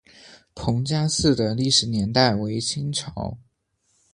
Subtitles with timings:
[0.55, 3.13] 彭家祠的历史年代为清代。